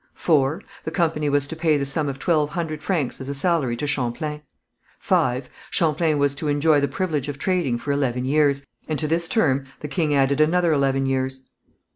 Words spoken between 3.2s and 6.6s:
as a salary to Champlain. 5. Champlain was to